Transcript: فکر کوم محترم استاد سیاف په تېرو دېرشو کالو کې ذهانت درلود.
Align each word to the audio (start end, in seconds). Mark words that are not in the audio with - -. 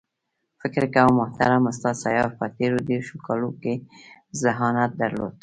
فکر 0.61 0.83
کوم 0.95 1.13
محترم 1.21 1.63
استاد 1.71 1.95
سیاف 2.03 2.31
په 2.39 2.45
تېرو 2.57 2.79
دېرشو 2.89 3.17
کالو 3.25 3.49
کې 3.61 3.73
ذهانت 4.41 4.91
درلود. 5.01 5.33